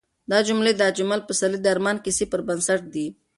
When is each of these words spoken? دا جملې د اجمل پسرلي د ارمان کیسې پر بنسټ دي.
دا 0.31 0.37
جملې 0.47 0.73
د 0.75 0.81
اجمل 0.91 1.19
پسرلي 1.27 1.59
د 1.61 1.67
ارمان 1.73 1.97
کیسې 2.05 2.25
پر 2.31 2.41
بنسټ 2.47 2.81
دي. 2.93 3.07